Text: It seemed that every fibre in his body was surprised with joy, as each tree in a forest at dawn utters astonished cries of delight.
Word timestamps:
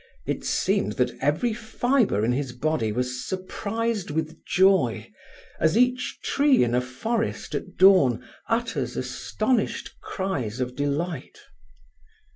It 0.25 0.43
seemed 0.43 0.93
that 0.93 1.15
every 1.21 1.53
fibre 1.53 2.25
in 2.25 2.31
his 2.31 2.53
body 2.53 2.91
was 2.91 3.23
surprised 3.29 4.09
with 4.09 4.43
joy, 4.47 5.13
as 5.59 5.77
each 5.77 6.21
tree 6.23 6.63
in 6.63 6.73
a 6.73 6.81
forest 6.81 7.53
at 7.53 7.77
dawn 7.77 8.27
utters 8.49 8.97
astonished 8.97 9.91
cries 10.01 10.59
of 10.59 10.75
delight. 10.75 11.37